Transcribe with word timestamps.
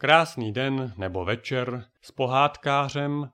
Krásný 0.00 0.52
den 0.52 0.92
nebo 0.96 1.24
večer 1.24 1.84
s 2.02 2.10
pohádkářem. 2.10 3.30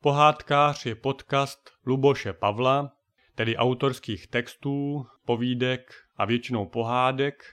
Pohádkář 0.00 0.86
je 0.86 0.94
podcast 0.94 1.70
Luboše 1.86 2.32
Pavla, 2.32 2.92
tedy 3.34 3.56
autorských 3.56 4.26
textů, 4.26 5.06
povídek 5.24 5.94
a 6.16 6.24
většinou 6.24 6.66
pohádek 6.66 7.44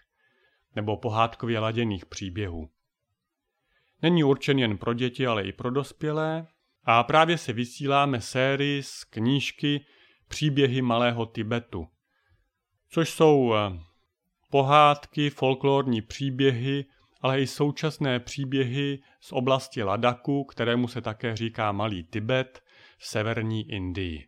nebo 0.75 0.97
pohádkově 0.97 1.59
laděných 1.59 2.05
příběhů. 2.05 2.69
Není 4.01 4.23
určen 4.23 4.59
jen 4.59 4.77
pro 4.77 4.93
děti, 4.93 5.27
ale 5.27 5.43
i 5.43 5.51
pro 5.51 5.71
dospělé 5.71 6.47
a 6.83 7.03
právě 7.03 7.37
se 7.37 7.53
vysíláme 7.53 8.21
sérii 8.21 8.83
z 8.83 9.03
knížky 9.03 9.85
Příběhy 10.27 10.81
malého 10.81 11.25
Tibetu, 11.25 11.87
což 12.89 13.09
jsou 13.09 13.53
eh, 13.55 13.79
pohádky, 14.49 15.29
folklorní 15.29 16.01
příběhy, 16.01 16.85
ale 17.21 17.41
i 17.41 17.47
současné 17.47 18.19
příběhy 18.19 18.99
z 19.19 19.31
oblasti 19.31 19.83
Ladaku, 19.83 20.43
kterému 20.43 20.87
se 20.87 21.01
také 21.01 21.35
říká 21.35 21.71
Malý 21.71 22.03
Tibet 22.03 22.63
v 22.97 23.07
severní 23.07 23.71
Indii. 23.71 24.27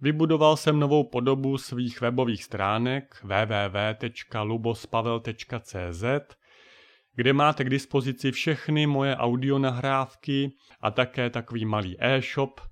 Vybudoval 0.00 0.56
jsem 0.56 0.80
novou 0.80 1.04
podobu 1.04 1.58
svých 1.58 2.00
webových 2.00 2.44
stránek 2.44 3.22
www.lubospavel.cz, 3.22 6.04
kde 7.14 7.32
máte 7.32 7.64
k 7.64 7.70
dispozici 7.70 8.32
všechny 8.32 8.86
moje 8.86 9.16
audionahrávky 9.16 10.52
a 10.80 10.90
také 10.90 11.30
takový 11.30 11.64
malý 11.64 11.96
e-shop, 11.98 12.60
eh, 12.60 12.64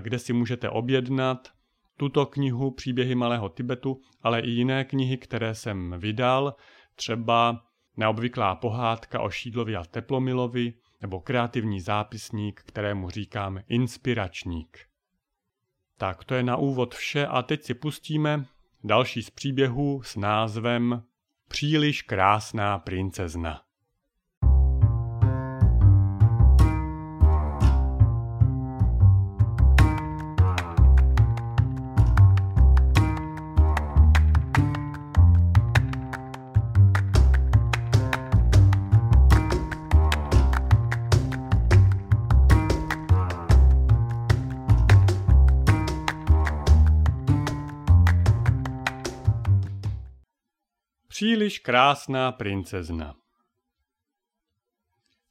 kde 0.00 0.18
si 0.18 0.32
můžete 0.32 0.70
objednat 0.70 1.48
tuto 1.96 2.26
knihu 2.26 2.70
Příběhy 2.70 3.14
malého 3.14 3.48
Tibetu, 3.48 4.00
ale 4.22 4.40
i 4.40 4.50
jiné 4.50 4.84
knihy, 4.84 5.18
které 5.18 5.54
jsem 5.54 5.94
vydal, 5.98 6.54
třeba 6.94 7.64
Neobvyklá 7.96 8.54
pohádka 8.54 9.20
o 9.20 9.30
Šídlovi 9.30 9.76
a 9.76 9.84
Teplomilovi 9.84 10.74
nebo 11.00 11.20
kreativní 11.20 11.80
zápisník, 11.80 12.62
kterému 12.66 13.10
říkám 13.10 13.60
inspiračník. 13.68 14.78
Tak 15.98 16.24
to 16.24 16.34
je 16.34 16.42
na 16.42 16.56
úvod 16.56 16.94
vše 16.94 17.26
a 17.26 17.42
teď 17.42 17.62
si 17.62 17.74
pustíme 17.74 18.46
další 18.84 19.22
z 19.22 19.30
příběhů 19.30 20.02
s 20.02 20.16
názvem 20.16 21.02
Příliš 21.48 22.02
krásná 22.02 22.78
princezna. 22.78 23.62
Příliš 51.14 51.58
krásná 51.58 52.32
princezna 52.32 53.14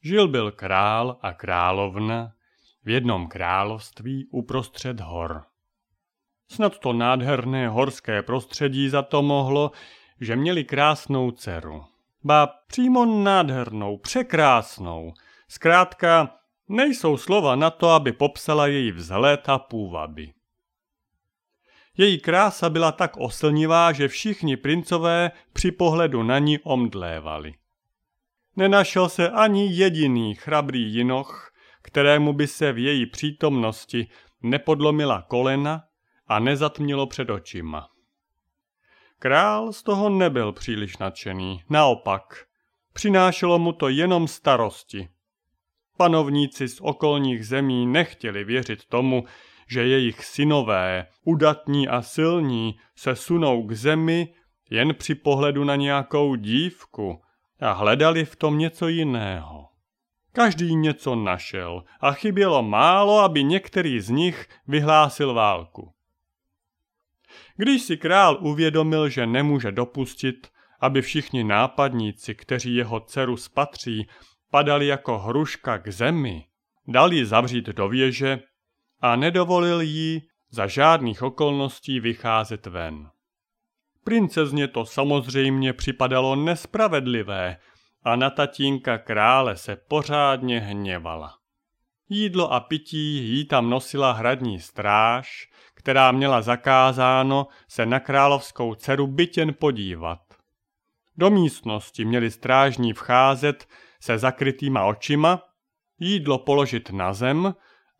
Žil 0.02 0.28
byl 0.28 0.52
král 0.52 1.18
a 1.22 1.32
královna 1.32 2.32
v 2.84 2.88
jednom 2.88 3.28
království 3.28 4.28
uprostřed 4.30 5.00
hor. 5.00 5.44
Snad 6.50 6.78
to 6.78 6.92
nádherné 6.92 7.68
horské 7.68 8.22
prostředí 8.22 8.88
za 8.88 9.02
to 9.02 9.22
mohlo, 9.22 9.70
že 10.20 10.36
měli 10.36 10.64
krásnou 10.64 11.30
dceru. 11.30 11.84
Ba 12.22 12.46
přímo 12.46 13.04
nádhernou, 13.04 13.98
překrásnou. 13.98 15.14
Zkrátka, 15.48 16.36
nejsou 16.68 17.16
slova 17.16 17.56
na 17.56 17.70
to, 17.70 17.90
aby 17.90 18.12
popsala 18.12 18.66
její 18.66 18.92
vzhled 18.92 19.48
a 19.48 19.58
půvaby. 19.58 20.32
Její 21.96 22.18
krása 22.18 22.70
byla 22.70 22.92
tak 22.92 23.16
oslnivá, 23.16 23.92
že 23.92 24.08
všichni 24.08 24.56
princové 24.56 25.30
při 25.52 25.72
pohledu 25.72 26.22
na 26.22 26.38
ní 26.38 26.58
omdlévali. 26.58 27.54
Nenašel 28.56 29.08
se 29.08 29.30
ani 29.30 29.74
jediný 29.74 30.34
chrabrý 30.34 30.94
jinoch, 30.94 31.52
kterému 31.82 32.32
by 32.32 32.46
se 32.46 32.72
v 32.72 32.78
její 32.78 33.06
přítomnosti 33.06 34.08
nepodlomila 34.42 35.22
kolena 35.22 35.84
a 36.26 36.38
nezatmělo 36.38 37.06
před 37.06 37.30
očima. 37.30 37.88
Král 39.18 39.72
z 39.72 39.82
toho 39.82 40.10
nebyl 40.10 40.52
příliš 40.52 40.98
nadšený, 40.98 41.62
naopak, 41.70 42.44
přinášelo 42.92 43.58
mu 43.58 43.72
to 43.72 43.88
jenom 43.88 44.28
starosti. 44.28 45.08
Panovníci 45.96 46.68
z 46.68 46.80
okolních 46.80 47.46
zemí 47.46 47.86
nechtěli 47.86 48.44
věřit 48.44 48.84
tomu, 48.84 49.24
že 49.68 49.86
jejich 49.86 50.24
synové, 50.24 51.06
udatní 51.24 51.88
a 51.88 52.02
silní, 52.02 52.76
se 52.96 53.16
sunou 53.16 53.66
k 53.66 53.72
zemi 53.72 54.34
jen 54.70 54.94
při 54.94 55.14
pohledu 55.14 55.64
na 55.64 55.76
nějakou 55.76 56.34
dívku 56.34 57.22
a 57.60 57.72
hledali 57.72 58.24
v 58.24 58.36
tom 58.36 58.58
něco 58.58 58.88
jiného. 58.88 59.68
Každý 60.32 60.74
něco 60.74 61.14
našel 61.14 61.84
a 62.00 62.12
chybělo 62.12 62.62
málo, 62.62 63.18
aby 63.18 63.44
některý 63.44 64.00
z 64.00 64.10
nich 64.10 64.48
vyhlásil 64.66 65.34
válku. 65.34 65.94
Když 67.56 67.82
si 67.82 67.96
král 67.96 68.38
uvědomil, 68.40 69.08
že 69.08 69.26
nemůže 69.26 69.72
dopustit, 69.72 70.48
aby 70.80 71.02
všichni 71.02 71.44
nápadníci, 71.44 72.34
kteří 72.34 72.74
jeho 72.74 73.00
dceru 73.00 73.36
spatří, 73.36 74.08
padali 74.50 74.86
jako 74.86 75.18
hruška 75.18 75.78
k 75.78 75.88
zemi, 75.88 76.44
dal 76.88 77.12
ji 77.12 77.26
zavřít 77.26 77.66
do 77.66 77.88
věže 77.88 78.40
a 79.00 79.16
nedovolil 79.16 79.80
jí 79.80 80.22
za 80.50 80.66
žádných 80.66 81.22
okolností 81.22 82.00
vycházet 82.00 82.66
ven. 82.66 83.10
Princezně 84.04 84.68
to 84.68 84.86
samozřejmě 84.86 85.72
připadalo 85.72 86.36
nespravedlivé 86.36 87.56
a 88.02 88.16
na 88.16 88.30
tatínka 88.30 88.98
krále 88.98 89.56
se 89.56 89.76
pořádně 89.76 90.60
hněvala. 90.60 91.34
Jídlo 92.08 92.52
a 92.52 92.60
pití 92.60 93.28
jí 93.28 93.44
tam 93.46 93.70
nosila 93.70 94.12
hradní 94.12 94.60
stráž, 94.60 95.50
která 95.74 96.12
měla 96.12 96.42
zakázáno 96.42 97.46
se 97.68 97.86
na 97.86 98.00
královskou 98.00 98.74
dceru 98.74 99.06
bytěn 99.06 99.54
podívat. 99.54 100.18
Do 101.16 101.30
místnosti 101.30 102.04
měli 102.04 102.30
strážní 102.30 102.92
vcházet 102.92 103.68
se 104.00 104.18
zakrytýma 104.18 104.84
očima, 104.84 105.42
jídlo 105.98 106.38
položit 106.38 106.90
na 106.90 107.12
zem 107.12 107.54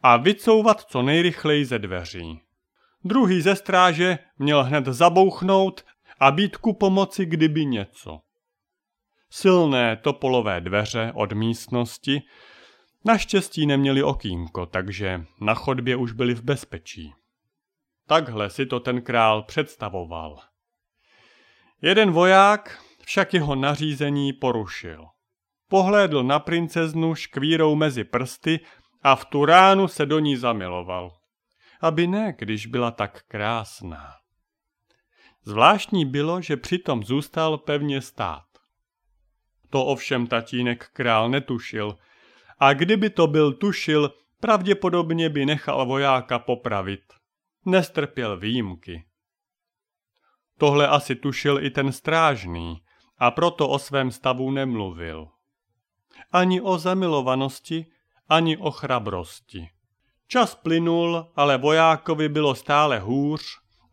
a 0.07 0.17
vycouvat 0.17 0.81
co 0.81 1.03
nejrychleji 1.03 1.65
ze 1.65 1.79
dveří. 1.79 2.41
Druhý 3.05 3.41
ze 3.41 3.57
stráže 3.57 4.19
měl 4.39 4.65
hned 4.65 4.87
zabouchnout 4.87 5.85
a 6.21 6.31
být 6.31 6.57
ku 6.57 6.73
pomoci, 6.73 7.27
kdyby 7.27 7.67
něco. 7.67 8.21
Silné 9.31 9.97
topolové 9.97 10.61
dveře 10.61 11.13
od 11.15 11.33
místnosti 11.33 12.23
naštěstí 13.05 13.67
neměli 13.67 14.03
okýnko, 14.03 14.67
takže 14.67 15.25
na 15.41 15.55
chodbě 15.55 15.97
už 15.97 16.13
byli 16.13 16.35
v 16.35 16.43
bezpečí. 16.43 17.13
Takhle 18.07 18.51
si 18.51 18.67
to 18.67 18.81
ten 18.81 19.03
král 19.03 19.43
představoval. 19.43 20.39
Jeden 21.83 22.11
voják 22.11 22.83
však 23.05 23.35
jeho 23.35 23.55
nařízení 23.55 24.33
porušil. 24.33 25.05
Pohlédl 25.69 26.23
na 26.23 26.39
princeznu 26.39 27.15
škvírou 27.15 27.75
mezi 27.75 28.05
prsty 28.05 28.61
a 29.05 29.17
v 29.17 29.25
tu 29.25 29.45
ránu 29.45 29.89
se 29.89 30.07
do 30.07 30.19
ní 30.19 30.37
zamiloval. 30.37 31.17
Aby 31.81 32.07
ne, 32.07 32.35
když 32.39 32.67
byla 32.67 32.91
tak 32.91 33.23
krásná. 33.29 34.15
Zvláštní 35.43 36.05
bylo, 36.05 36.41
že 36.41 36.57
přitom 36.57 37.05
zůstal 37.05 37.59
pevně 37.59 38.01
stát. 38.01 38.45
To 39.71 39.85
ovšem 39.85 40.27
tatínek 40.27 40.89
král 40.93 41.29
netušil 41.29 41.99
a 42.59 42.73
kdyby 42.73 43.11
to 43.11 43.27
byl 43.27 43.53
tušil, 43.53 44.15
pravděpodobně 44.41 45.29
by 45.29 45.47
nechal 45.47 45.87
vojáka 45.87 46.39
popravit. 46.39 47.01
Nestrpěl 47.67 48.37
výjimky. 48.37 49.05
Tohle 50.59 50.89
asi 50.89 51.17
tušil 51.17 51.65
i 51.65 51.71
ten 51.71 51.93
strážný 51.93 52.83
a 53.19 53.31
proto 53.31 53.69
o 53.69 53.79
svém 53.79 54.11
stavu 54.11 54.51
nemluvil. 54.51 55.29
Ani 56.33 56.61
o 56.61 56.79
zamilovanosti, 56.79 57.87
ani 58.29 58.57
o 58.57 58.71
chrabrosti. 58.71 59.69
Čas 60.29 60.55
plynul, 60.55 61.33
ale 61.37 61.59
vojákovi 61.59 62.29
bylo 62.29 62.55
stále 62.55 62.99
hůř 62.99 63.43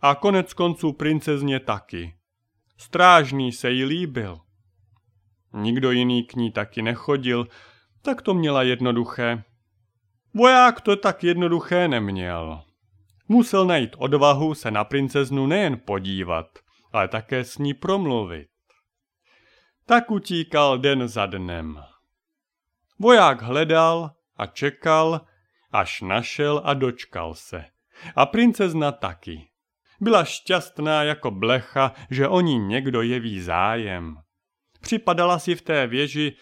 a 0.01 0.15
konec 0.15 0.53
konců 0.53 0.93
princezně 0.93 1.59
taky. 1.59 2.15
Strážný 2.77 3.51
se 3.51 3.71
jí 3.71 3.85
líbil. 3.85 4.39
Nikdo 5.53 5.91
jiný 5.91 6.23
k 6.23 6.35
ní 6.35 6.51
taky 6.51 6.81
nechodil, 6.81 7.47
tak 8.01 8.21
to 8.21 8.33
měla 8.33 8.63
jednoduché. 8.63 9.43
Voják 10.33 10.81
to 10.81 10.95
tak 10.95 11.23
jednoduché 11.23 11.87
neměl. 11.87 12.63
Musel 13.27 13.65
najít 13.65 13.95
odvahu 13.97 14.53
se 14.53 14.71
na 14.71 14.83
princeznu 14.83 15.47
nejen 15.47 15.79
podívat, 15.85 16.59
ale 16.93 17.07
také 17.07 17.43
s 17.43 17.57
ní 17.57 17.73
promluvit. 17.73 18.47
Tak 19.85 20.11
utíkal 20.11 20.77
den 20.77 21.07
za 21.07 21.25
dnem. 21.25 21.83
Voják 22.99 23.41
hledal 23.41 24.11
a 24.41 24.45
čekal, 24.45 25.21
až 25.71 26.01
našel 26.01 26.61
a 26.63 26.73
dočkal 26.73 27.33
se. 27.33 27.65
A 28.15 28.25
princezna 28.25 28.91
taky. 28.91 29.49
Byla 29.99 30.23
šťastná 30.23 31.03
jako 31.03 31.31
blecha, 31.31 31.93
že 32.09 32.27
o 32.27 32.41
ní 32.41 32.59
někdo 32.59 33.01
jeví 33.01 33.41
zájem. 33.41 34.17
Připadala 34.81 35.39
si 35.39 35.55
v 35.55 35.61
té 35.61 35.87
věži 35.87 36.35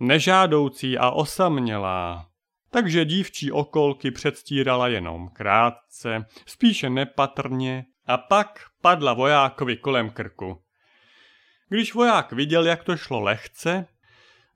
nežádoucí 0.00 0.98
a 0.98 1.10
osamělá. 1.10 2.28
Takže 2.70 3.04
dívčí 3.04 3.52
okolky 3.52 4.10
předstírala 4.10 4.88
jenom 4.88 5.28
krátce, 5.28 6.26
spíše 6.46 6.90
nepatrně 6.90 7.84
a 8.06 8.18
pak 8.18 8.60
padla 8.82 9.12
vojákovi 9.12 9.76
kolem 9.76 10.10
krku. 10.10 10.62
Když 11.68 11.94
voják 11.94 12.32
viděl, 12.32 12.66
jak 12.66 12.84
to 12.84 12.96
šlo 12.96 13.20
lehce, 13.20 13.86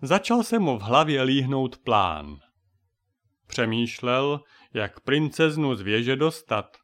začal 0.02 0.42
se 0.42 0.58
mu 0.58 0.78
v 0.78 0.82
hlavě 0.82 1.22
líhnout 1.22 1.76
plán. 1.76 2.38
Přemýšlel, 3.52 4.40
jak 4.74 5.00
princeznu 5.00 5.74
z 5.74 5.80
věže 5.80 6.16
dostat. 6.16 6.76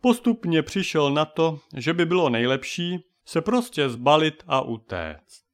Postupně 0.00 0.62
přišel 0.62 1.10
na 1.10 1.24
to, 1.24 1.58
že 1.76 1.94
by 1.94 2.06
bylo 2.06 2.28
nejlepší 2.28 2.98
se 3.24 3.40
prostě 3.40 3.88
zbalit 3.88 4.44
a 4.46 4.60
utéct. 4.60 5.44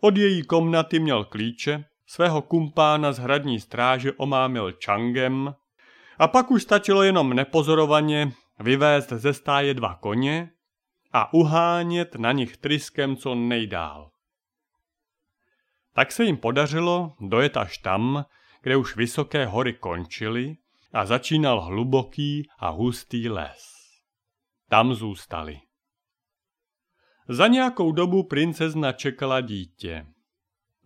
Od 0.00 0.16
její 0.16 0.42
komnaty 0.42 0.98
měl 0.98 1.24
klíče, 1.24 1.84
svého 2.06 2.42
kumpána 2.42 3.12
z 3.12 3.18
hradní 3.18 3.60
stráže 3.60 4.12
omámil 4.12 4.72
čangem 4.72 5.54
a 6.18 6.28
pak 6.28 6.50
už 6.50 6.62
stačilo 6.62 7.02
jenom 7.02 7.34
nepozorovaně 7.34 8.32
vyvést 8.60 9.12
ze 9.12 9.34
stáje 9.34 9.74
dva 9.74 9.94
koně 9.94 10.50
a 11.12 11.34
uhánět 11.34 12.14
na 12.14 12.32
nich 12.32 12.56
tryskem 12.56 13.16
co 13.16 13.34
nejdál. 13.34 14.10
Tak 15.94 16.12
se 16.12 16.24
jim 16.24 16.36
podařilo 16.36 17.12
dojet 17.20 17.56
až 17.56 17.78
tam, 17.78 18.24
kde 18.62 18.76
už 18.76 18.96
vysoké 18.96 19.46
hory 19.46 19.72
končily 19.72 20.56
a 20.92 21.06
začínal 21.06 21.60
hluboký 21.60 22.48
a 22.58 22.68
hustý 22.68 23.28
les. 23.28 23.82
Tam 24.68 24.94
zůstali. 24.94 25.60
Za 27.28 27.46
nějakou 27.46 27.92
dobu 27.92 28.22
princezna 28.22 28.92
čekala 28.92 29.40
dítě. 29.40 30.06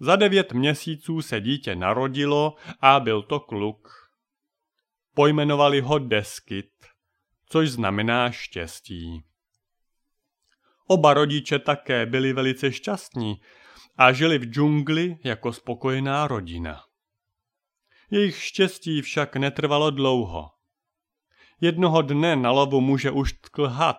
Za 0.00 0.16
devět 0.16 0.52
měsíců 0.52 1.22
se 1.22 1.40
dítě 1.40 1.76
narodilo 1.76 2.54
a 2.80 3.00
byl 3.00 3.22
to 3.22 3.40
kluk. 3.40 3.88
Pojmenovali 5.14 5.80
ho 5.80 5.98
Deskyt, 5.98 6.72
což 7.48 7.70
znamená 7.70 8.30
štěstí. 8.30 9.24
Oba 10.86 11.14
rodiče 11.14 11.58
také 11.58 12.06
byli 12.06 12.32
velice 12.32 12.72
šťastní 12.72 13.40
a 13.96 14.12
žili 14.12 14.38
v 14.38 14.44
džungli 14.44 15.16
jako 15.24 15.52
spokojená 15.52 16.26
rodina. 16.26 16.85
Jejich 18.10 18.42
štěstí 18.42 19.02
však 19.02 19.36
netrvalo 19.36 19.90
dlouho. 19.90 20.50
Jednoho 21.60 22.02
dne 22.02 22.36
na 22.36 22.50
lovu 22.50 22.80
muže 22.80 23.10
už 23.10 23.32
tkl 23.32 23.66
had, 23.66 23.96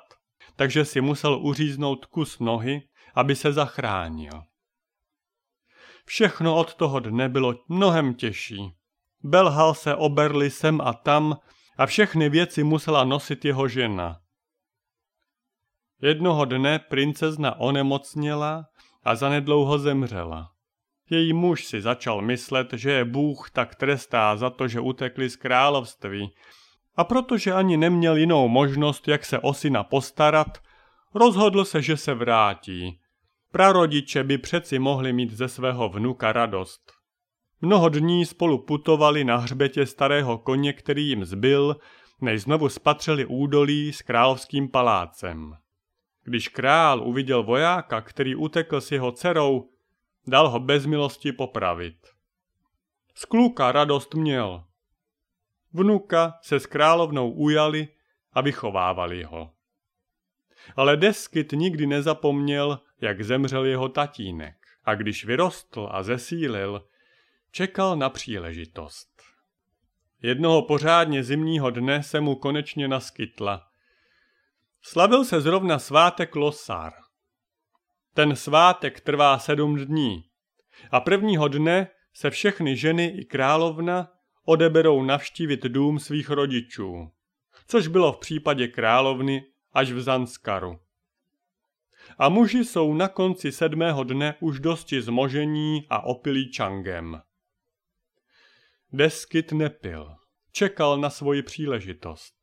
takže 0.55 0.85
si 0.85 1.01
musel 1.01 1.39
uříznout 1.41 2.05
kus 2.05 2.39
nohy, 2.39 2.89
aby 3.15 3.35
se 3.35 3.53
zachránil. 3.53 4.43
Všechno 6.05 6.55
od 6.55 6.75
toho 6.75 6.99
dne 6.99 7.29
bylo 7.29 7.55
mnohem 7.67 8.13
těžší. 8.13 8.73
Belhal 9.23 9.73
se 9.73 9.95
oberli 9.95 10.51
sem 10.51 10.81
a 10.81 10.93
tam 10.93 11.37
a 11.77 11.85
všechny 11.85 12.29
věci 12.29 12.63
musela 12.63 13.03
nosit 13.03 13.45
jeho 13.45 13.67
žena. 13.67 14.19
Jednoho 16.01 16.45
dne 16.45 16.79
princezna 16.79 17.59
onemocněla 17.59 18.65
a 19.03 19.15
zanedlouho 19.15 19.79
zemřela. 19.79 20.56
Její 21.09 21.33
muž 21.33 21.65
si 21.65 21.81
začal 21.81 22.21
myslet, 22.21 22.73
že 22.73 22.91
je 22.91 23.05
Bůh 23.05 23.49
tak 23.51 23.75
trestá 23.75 24.35
za 24.35 24.49
to, 24.49 24.67
že 24.67 24.79
utekli 24.79 25.29
z 25.29 25.35
království. 25.35 26.33
A 26.95 27.03
protože 27.03 27.53
ani 27.53 27.77
neměl 27.77 28.17
jinou 28.17 28.47
možnost, 28.47 29.07
jak 29.07 29.25
se 29.25 29.39
o 29.39 29.53
syna 29.53 29.83
postarat, 29.83 30.57
rozhodl 31.13 31.65
se, 31.65 31.81
že 31.81 31.97
se 31.97 32.13
vrátí. 32.13 32.99
Prarodiče 33.51 34.23
by 34.23 34.37
přeci 34.37 34.79
mohli 34.79 35.13
mít 35.13 35.31
ze 35.31 35.47
svého 35.47 35.89
vnuka 35.89 36.31
radost. 36.31 36.91
Mnoho 37.61 37.89
dní 37.89 38.25
spolu 38.25 38.57
putovali 38.57 39.23
na 39.23 39.37
hřbetě 39.37 39.85
starého 39.85 40.37
koně, 40.37 40.73
který 40.73 41.07
jim 41.07 41.25
zbyl, 41.25 41.75
než 42.21 42.41
znovu 42.41 42.69
spatřili 42.69 43.25
údolí 43.25 43.93
s 43.93 44.01
královským 44.01 44.69
palácem. 44.69 45.53
Když 46.23 46.47
král 46.47 47.07
uviděl 47.07 47.43
vojáka, 47.43 48.01
který 48.01 48.35
utekl 48.35 48.81
s 48.81 48.91
jeho 48.91 49.11
dcerou, 49.11 49.69
dal 50.27 50.49
ho 50.49 50.59
bez 50.59 50.85
milosti 50.85 51.31
popravit. 51.31 52.07
Z 53.15 53.25
kluka 53.25 53.71
radost 53.71 54.13
měl. 54.13 54.63
Vnuka 55.73 56.39
se 56.41 56.59
s 56.59 56.65
královnou 56.65 57.31
ujali 57.31 57.87
a 58.33 58.41
vychovávali 58.41 59.23
ho. 59.23 59.53
Ale 60.75 60.97
Deskyt 60.97 61.51
nikdy 61.51 61.87
nezapomněl, 61.87 62.79
jak 63.01 63.21
zemřel 63.21 63.65
jeho 63.65 63.89
tatínek 63.89 64.55
a 64.83 64.95
když 64.95 65.25
vyrostl 65.25 65.89
a 65.91 66.03
zesílil, 66.03 66.87
čekal 67.51 67.95
na 67.95 68.09
příležitost. 68.09 69.21
Jednoho 70.21 70.61
pořádně 70.61 71.23
zimního 71.23 71.69
dne 71.69 72.03
se 72.03 72.21
mu 72.21 72.35
konečně 72.35 72.87
naskytla. 72.87 73.67
Slavil 74.81 75.25
se 75.25 75.41
zrovna 75.41 75.79
svátek 75.79 76.35
Losar– 76.35 76.93
ten 78.17 78.35
svátek 78.35 79.01
trvá 79.01 79.39
sedm 79.39 79.85
dní 79.85 80.23
a 80.91 80.99
prvního 80.99 81.47
dne 81.47 81.87
se 82.13 82.29
všechny 82.29 82.77
ženy 82.77 83.07
i 83.07 83.25
královna 83.25 84.11
odeberou 84.45 85.03
navštívit 85.03 85.63
dům 85.63 85.99
svých 85.99 86.29
rodičů, 86.29 87.11
což 87.67 87.87
bylo 87.87 88.13
v 88.13 88.17
případě 88.17 88.67
královny 88.67 89.45
až 89.73 89.91
v 89.91 90.01
Zanskaru. 90.01 90.79
A 92.17 92.29
muži 92.29 92.65
jsou 92.65 92.93
na 92.93 93.07
konci 93.07 93.51
sedmého 93.51 94.03
dne 94.03 94.35
už 94.39 94.59
dosti 94.59 95.01
zmožení 95.01 95.85
a 95.89 96.01
opilí 96.01 96.51
čangem. 96.51 97.21
Deskyt 98.93 99.51
nepil, 99.51 100.15
čekal 100.51 100.97
na 100.97 101.09
svoji 101.09 101.41
příležitost 101.41 102.36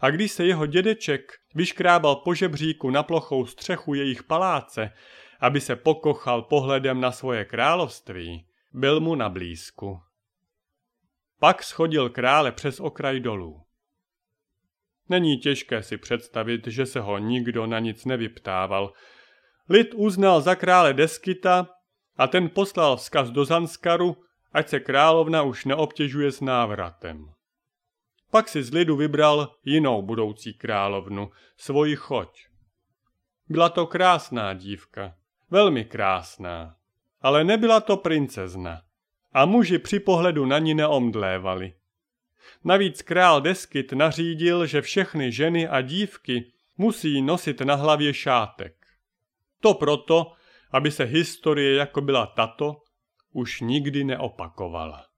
a 0.00 0.10
když 0.10 0.32
se 0.32 0.44
jeho 0.44 0.66
dědeček 0.66 1.32
vyškrábal 1.54 2.16
po 2.16 2.34
žebříku 2.34 2.90
na 2.90 3.02
plochou 3.02 3.46
střechu 3.46 3.94
jejich 3.94 4.22
paláce, 4.22 4.92
aby 5.40 5.60
se 5.60 5.76
pokochal 5.76 6.42
pohledem 6.42 7.00
na 7.00 7.12
svoje 7.12 7.44
království, 7.44 8.46
byl 8.72 9.00
mu 9.00 9.14
na 9.14 9.28
blízku. 9.28 10.00
Pak 11.40 11.62
schodil 11.62 12.10
krále 12.10 12.52
přes 12.52 12.80
okraj 12.80 13.20
dolů. 13.20 13.62
Není 15.08 15.38
těžké 15.38 15.82
si 15.82 15.96
představit, 15.96 16.66
že 16.66 16.86
se 16.86 17.00
ho 17.00 17.18
nikdo 17.18 17.66
na 17.66 17.78
nic 17.78 18.04
nevyptával. 18.04 18.92
Lid 19.68 19.94
uznal 19.94 20.40
za 20.40 20.54
krále 20.54 20.94
Deskyta 20.94 21.68
a 22.16 22.26
ten 22.26 22.50
poslal 22.50 22.96
vzkaz 22.96 23.30
do 23.30 23.44
Zanskaru, 23.44 24.16
ať 24.52 24.68
se 24.68 24.80
královna 24.80 25.42
už 25.42 25.64
neobtěžuje 25.64 26.32
s 26.32 26.40
návratem. 26.40 27.33
Pak 28.34 28.48
si 28.48 28.62
z 28.62 28.72
lidu 28.72 28.96
vybral 28.96 29.54
jinou 29.64 30.02
budoucí 30.02 30.54
královnu, 30.54 31.30
svoji 31.56 31.96
choť. 31.96 32.46
Byla 33.48 33.68
to 33.68 33.86
krásná 33.86 34.54
dívka, 34.54 35.14
velmi 35.50 35.84
krásná, 35.84 36.76
ale 37.20 37.44
nebyla 37.44 37.80
to 37.80 37.96
princezna 37.96 38.82
a 39.32 39.46
muži 39.46 39.78
při 39.78 40.00
pohledu 40.00 40.46
na 40.46 40.58
ní 40.58 40.74
neomdlévali. 40.74 41.74
Navíc 42.64 43.02
král 43.02 43.40
Deskyt 43.40 43.92
nařídil, 43.92 44.66
že 44.66 44.82
všechny 44.82 45.32
ženy 45.32 45.68
a 45.68 45.80
dívky 45.80 46.52
musí 46.78 47.22
nosit 47.22 47.60
na 47.60 47.74
hlavě 47.74 48.14
šátek. 48.14 48.86
To 49.60 49.74
proto, 49.74 50.32
aby 50.70 50.90
se 50.90 51.04
historie, 51.04 51.74
jako 51.74 52.00
byla 52.00 52.26
tato, 52.26 52.82
už 53.32 53.60
nikdy 53.60 54.04
neopakovala. 54.04 55.13